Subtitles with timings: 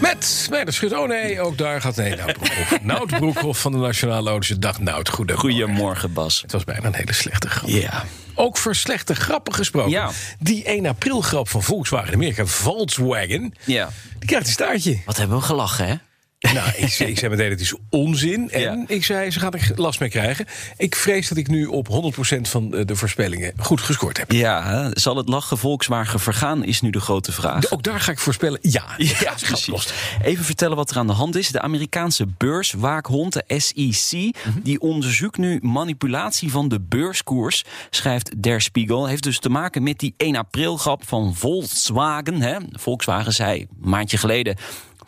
[0.00, 0.92] Met Meijder Schut.
[0.92, 2.82] Oh nee, ook daar gaat nee, Nout Broekhoff.
[2.82, 4.78] Nout Broekhoff van de Nationale Autosche Dag.
[4.80, 5.50] Nout, goedemorgen.
[5.50, 6.42] Goedemorgen, Bas.
[6.42, 7.68] Het was bijna een hele slechte grap.
[7.68, 8.04] Ja.
[8.34, 9.90] Ook voor slechte grappen gesproken.
[9.90, 10.10] Ja.
[10.38, 13.88] Die 1 april grap van Volkswagen in Amerika, Volkswagen, Ja.
[14.18, 14.98] die krijgt een staartje.
[15.06, 15.94] Wat hebben we gelachen, hè?
[16.40, 18.50] Nou, ik, zei- ik zei meteen, het is onzin.
[18.50, 18.84] En Ja.
[18.86, 20.46] ik zei, ze gaat er last mee krijgen.
[20.76, 24.32] Ik vrees dat ik nu op 100% van eh, de voorspellingen goed gescoord heb.
[24.32, 27.70] Ja, zal het lachen Volkswagen vergaan, is nu de grote vraag.
[27.70, 28.84] Ook daar ga ik voorspellen, ja.
[28.96, 29.92] Ja, gaat precies.
[30.22, 31.48] Even vertellen wat er aan de hand is.
[31.48, 39.06] De Amerikaanse beurswaakhond, de SEC, die onderzoekt nu manipulatie van de beurskoers, schrijft Der Spiegel.
[39.06, 42.40] Heeft dus te maken met die 1 april grap van Volkswagen.
[42.40, 42.56] Hè?
[42.72, 44.56] Volkswagen zei een maandje geleden.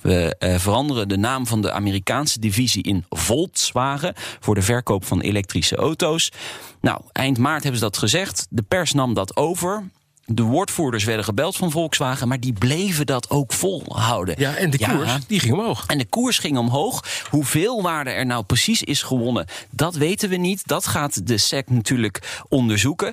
[0.03, 5.21] We eh, veranderen de naam van de Amerikaanse divisie in Volkswagen voor de verkoop van
[5.21, 6.33] elektrische auto's.
[6.81, 8.47] Nou, eind maart hebben ze dat gezegd.
[8.51, 9.91] De pers nam dat over.
[10.27, 14.35] De woordvoerders werden gebeld van Volkswagen, maar die bleven dat ook volhouden.
[14.39, 15.87] Ja, en de koers, die ging omhoog.
[15.87, 17.05] En de koers ging omhoog.
[17.31, 20.63] Hoeveel waarde er nou precies is gewonnen, dat weten we niet.
[20.67, 23.13] Dat gaat de SEC natuurlijk onderzoeken.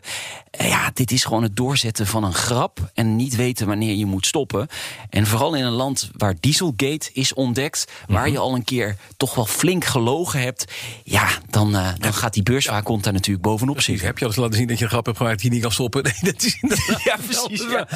[0.52, 4.06] Eh, Ja, dit is gewoon het doorzetten van een grap en niet weten wanneer je
[4.06, 4.68] moet stoppen.
[5.10, 9.36] En vooral in een land waar Dieselgate is ontdekt, waar je al een keer toch
[9.36, 10.66] wel flink gelogen hebt.
[11.04, 14.06] Ja, dan, eh, dan gaat die beurswaakhond daar natuurlijk bovenop zitten.
[14.06, 15.72] heb je al eens laten zien dat je een grap hebt gemaakt die niet kan
[15.72, 16.04] stoppen?
[16.22, 17.88] Nee, dat is inderdaad Ja, precies, ja.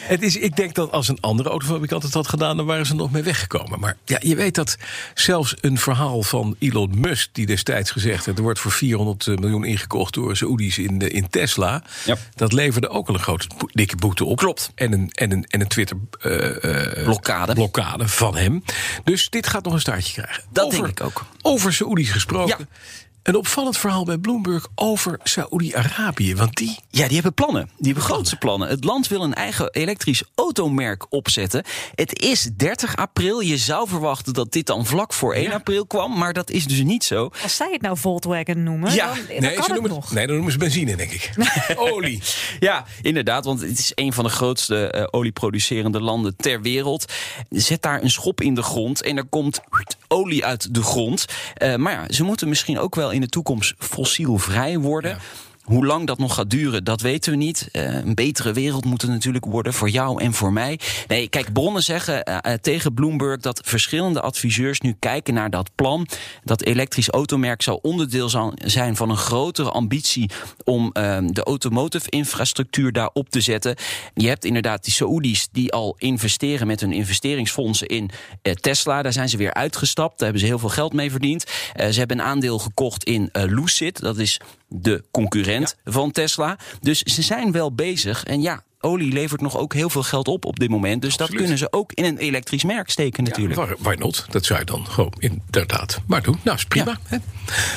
[0.00, 2.94] Het is, ik denk dat als een andere autofabrikant het had gedaan, dan waren ze
[2.94, 3.80] nog mee weggekomen.
[3.80, 4.76] Maar ja, je weet dat
[5.14, 9.64] zelfs een verhaal van Elon Musk, die destijds gezegd heeft: er wordt voor 400 miljoen
[9.64, 11.82] ingekocht door Saoedi's in, in Tesla.
[12.04, 12.16] Ja.
[12.34, 14.36] Dat leverde ook al een grote dikke boete op.
[14.36, 14.70] Klopt.
[14.74, 17.52] En een, en een, en een Twitter eh, eh, Blokkade.
[17.54, 18.62] blokkade van hem.
[19.04, 20.42] Dus dit gaat nog een staartje krijgen.
[20.52, 21.24] Dat Over- denk ik ook.
[21.42, 22.56] Over Saoedi's gesproken.
[22.58, 22.66] Ja.
[23.28, 26.34] Een opvallend verhaal bij Bloomberg over Saoedi-Arabië.
[26.34, 27.70] Want die Ja, die hebben plannen.
[27.76, 28.68] Die hebben grootse plannen.
[28.68, 31.64] Het land wil een eigen elektrisch automerk opzetten.
[31.94, 33.40] Het is 30 april.
[33.40, 36.18] Je zou verwachten dat dit dan vlak voor 1 april kwam.
[36.18, 37.30] Maar dat is dus niet zo.
[37.42, 40.12] Als zij het nou Volkswagen noemen, Ja, dan, dan Nee, kan ze het noemen nog.
[40.12, 41.30] nee, dan noemen ze benzine, denk ik.
[41.76, 42.22] Olie.
[42.58, 43.44] Ja, inderdaad.
[43.44, 47.12] Want het is een van de grootste eh, olieproducerende landen ter wereld.
[47.50, 49.60] Zet daar een schop in de grond en er komt
[50.08, 51.24] olie uit de grond.
[51.54, 55.18] Eh, maar ja, ze moeten misschien ook wel in de toekomst fossielvrij worden.
[55.68, 57.68] Hoe lang dat nog gaat duren, dat weten we niet.
[57.72, 60.80] Eh, een betere wereld moet het natuurlijk worden voor jou en voor mij.
[61.06, 65.70] Nee, kijk, bronnen zeggen eh, eh, tegen Bloomberg dat verschillende adviseurs nu kijken naar dat
[65.74, 66.06] plan.
[66.44, 70.30] Dat elektrisch automerk zou onderdeel zijn van een grotere ambitie
[70.64, 73.76] om eh, de automotive infrastructuur daar op te zetten.
[74.14, 78.10] Je hebt inderdaad die Saoedi's die al investeren met hun investeringsfondsen in
[78.60, 79.02] Tesla.
[79.02, 80.18] Daar zijn ze weer uitgestapt.
[80.18, 81.44] Daar hebben ze heel veel geld mee verdiend.
[81.90, 84.00] Ze hebben een aandeel gekocht in Lucid.
[84.00, 86.58] Dat is de concurrent van Tesla.
[86.80, 88.24] Dus ze zijn wel bezig.
[88.24, 91.02] En ja, olie levert nog ook heel veel geld op op dit moment.
[91.02, 93.60] Dus dat kunnen ze ook in een elektrisch merk steken natuurlijk.
[93.60, 94.26] Why, why not?
[94.30, 96.38] Dat zou je dan gewoon inderdaad maar doen.
[96.42, 96.98] Nou, is prima.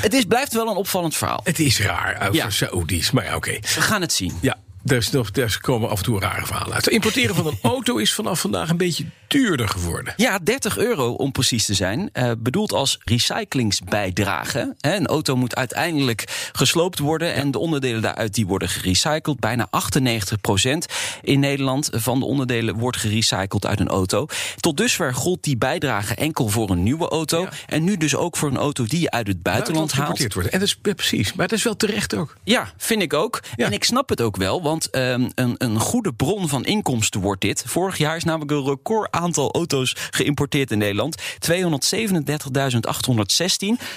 [0.02, 1.42] Het is, blijft wel een opvallend verhaal.
[1.44, 2.50] Het is raar over Ja.
[2.50, 3.52] Saoedi's, maar ja, oké.
[3.52, 4.34] We gaan het zien.
[4.42, 6.86] Ja, daar, nog, daar komen af en toe rare verhalen uit.
[6.86, 10.14] Het importeren van een auto is vanaf vandaag een beetje duurder geworden.
[10.18, 12.09] Ja, 30 euro om precies te zijn.
[12.14, 14.75] eh, bedoeld als recyclingsbijdrage.
[14.81, 17.34] Een auto moet uiteindelijk gesloopt worden.
[17.34, 19.40] En de onderdelen daaruit die worden gerecycled.
[19.40, 20.86] Bijna 98%
[21.22, 24.25] in Nederland van de onderdelen wordt gerecycled uit een auto.
[24.59, 27.42] Tot dusver gold die bijdrage enkel voor een nieuwe auto.
[27.42, 27.50] Ja.
[27.68, 30.34] En nu dus ook voor een auto die je uit het buitenland haalt.
[30.34, 30.52] worden.
[30.52, 31.34] En dat is ja, precies.
[31.34, 32.36] Maar dat is wel terecht ook.
[32.44, 33.40] Ja, vind ik ook.
[33.56, 37.42] En ik snap het ook wel, want ehm, een, een goede bron van inkomsten wordt
[37.42, 37.63] dit.
[37.68, 41.21] Vorig jaar is namelijk een record aantal auto's geïmporteerd in Nederland.
[41.21, 41.25] 237.816.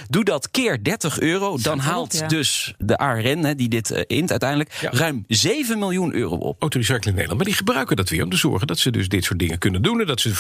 [0.09, 2.27] Doe dat keer 30 euro, dan haalt ja.
[2.27, 4.91] dus de ARN, hè, die dit eh, int uiteindelijk, Ja.
[4.93, 6.61] ruim 7 miljoen euro op.
[6.61, 7.37] Autorecycling in Nederland.
[7.37, 9.83] Maar die gebruiken dat weer om te zorgen dat ze dus dit soort dingen kunnen
[9.83, 10.01] doen.
[10.01, 10.33] En dat ze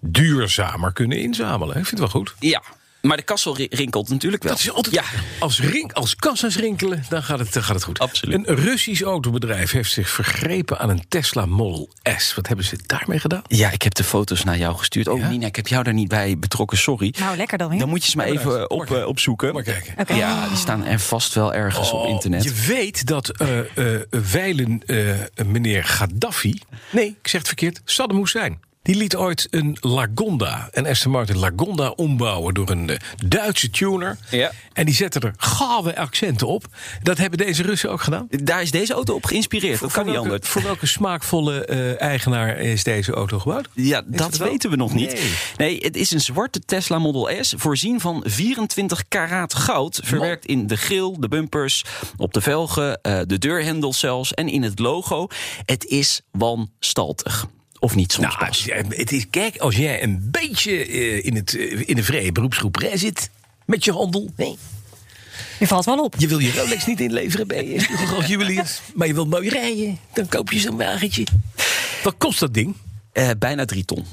[0.00, 1.76] duurzamer kunnen inzamelen.
[1.76, 2.34] Ik vind het wel goed.
[2.40, 2.62] Ja,
[3.06, 4.52] maar de kassel ri- rinkelt natuurlijk wel.
[4.52, 5.02] Dat is altijd, Ja,
[5.38, 7.98] als, rink, als kassa's rinkelen, dan gaat, het, dan gaat het goed.
[7.98, 8.48] Absoluut.
[8.48, 12.34] Een Russisch autobedrijf heeft zich vergrepen aan een Tesla Model S.
[12.34, 13.42] Wat hebben ze daarmee gedaan?
[13.46, 15.08] ja, ik heb de foto's naar jou gestuurd.
[15.08, 15.28] Oh, Ja?
[15.28, 17.14] Nina, ik heb jou daar niet bij betrokken, sorry.
[17.18, 17.78] Nou, lekker dan weer.
[17.78, 19.52] Dan moet je ze maar even op, eh, opzoeken.
[19.54, 20.16] Maar kijken.
[20.16, 22.44] Ja, die staan er vast wel ergens op Oh, internet.
[22.44, 24.00] Je weet dat eh eh
[24.32, 26.60] wijlen eh, meneer Gaddafi...
[26.90, 27.80] Nee, ik zeg het verkeerd.
[27.84, 28.60] Saddam Hussein.
[28.86, 32.96] Die liet ooit een Lagonda, een Aston Martin Lagonda, ombouwen door een eh,
[33.26, 34.18] Duitse tuner.
[34.30, 34.52] Ja.
[34.72, 36.64] En die zette er gave accenten op.
[37.02, 38.26] Dat hebben deze Russen ook gedaan.
[38.30, 39.80] Daar is deze auto op geïnspireerd.
[39.80, 40.48] Dat kan niet welke, anders.
[40.48, 43.68] voor welke smaakvolle eh, eigenaar is deze auto gebouwd?
[43.72, 45.12] Ja, dat weten we nog niet.
[45.12, 45.32] Nee.
[45.56, 45.78] Nee.
[45.80, 50.00] het is een zwarte Tesla Model S, voorzien van 24 karaat goud.
[50.04, 51.84] Verwerkt in de grill, de bumpers,
[52.16, 55.26] op de velgen, eh, de deurhendels zelfs en in het logo.
[55.64, 57.46] Het is wanstaltig.
[57.78, 58.66] Of niet soms Nou, pas.
[58.88, 62.76] het is, kijk, als jij een beetje eh, in, het, eh, in de vrije beroepsgroep
[62.76, 63.30] rij zit
[63.64, 64.30] met je handel.
[64.36, 64.56] Nee.
[65.58, 66.14] Je valt wel op.
[66.18, 67.86] Je wil je Rolex niet inleveren bij je
[68.16, 68.78] als juwelier.
[68.94, 69.98] Maar je wil mooi rijden.
[70.14, 71.26] Dan koop je zo'n wagentje.
[72.02, 72.76] Wat kost dat ding?
[73.12, 74.04] Eh, bijna drie ton.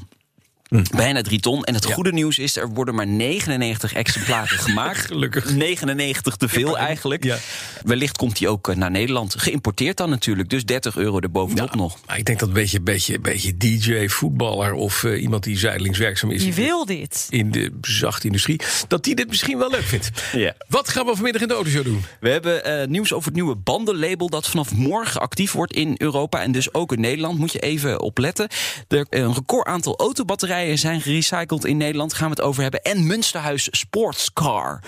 [0.81, 1.63] Bijna drie ton.
[1.63, 4.99] En het goede nieuws is, er worden maar 99 exemplaren gemaakt.
[5.05, 5.49] Gelukkig.
[5.49, 7.23] 99 te veel eigenlijk.
[7.23, 7.37] Ja.
[7.83, 9.35] Wellicht komt die ook eh, naar Nederland.
[9.39, 10.49] Geïmporteerd dan natuurlijk.
[10.49, 11.97] Dus 30 euro erbovenop nog.
[12.05, 15.97] Maar ik denk dat een beetje, beetje, beetje DJ, voetballer of eh, iemand die zijdelings
[15.97, 16.43] werkzaam is.
[16.43, 17.27] Je wil dit.
[17.29, 20.11] in de zachte industrie, dat die dit misschien wel leuk vindt.
[20.31, 20.55] Ja.
[20.67, 22.03] Wat gaan we vanmiddag in de autoshow doen?
[22.19, 26.41] We hebben eh, nieuws over het nieuwe bandenlabel dat vanaf morgen actief wordt in Europa
[26.41, 27.39] en dus ook in Nederland.
[27.39, 28.47] Moet je even opletten.
[28.87, 32.13] Er een record aantal autobatterijen zijn gerecycled in Nederland.
[32.13, 32.81] Gaan we het over hebben.
[32.81, 34.79] En Münsterhuis Sportscar.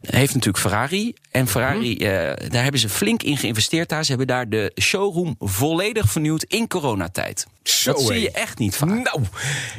[0.00, 1.14] Heeft natuurlijk Ferrari.
[1.30, 2.02] En Ferrari, Mhm.
[2.04, 3.88] eh, daar hebben ze flink in geïnvesteerd.
[3.88, 4.02] Daar.
[4.04, 7.46] Ze hebben daar de showroom volledig vernieuwd in coronatijd.
[7.62, 8.88] Zo, dat zie je echt niet vaak.
[8.88, 9.22] Nou,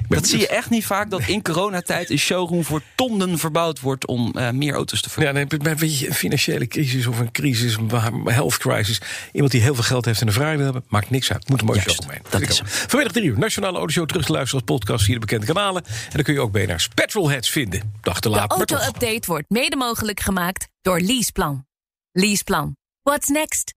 [0.09, 4.05] Dat zie je echt niet vaak dat in coronatijd een showroom voor tonnen verbouwd wordt
[4.07, 5.59] om eh, meer auto's te verkopen.
[5.63, 9.01] Ja, weet je, een financiële crisis of een crisis, een health crisis.
[9.31, 11.49] Iemand die heel veel geld heeft en een vraag wil hebben, maakt niks uit.
[11.49, 12.21] Moet een mooie Juist, show omheen.
[12.23, 12.67] dat Vind ik is ook.
[12.67, 15.83] Vanmiddag drie uur, Nationale Autoshow terug te luisteren als podcast de bekende kanalen.
[15.85, 17.93] En dan kun je ook BNR's Petrolheads vinden.
[18.01, 21.65] Dag te laat, De auto-update wordt mede mogelijk gemaakt door Leaseplan.
[22.11, 22.75] Leaseplan.
[23.01, 23.78] What's next?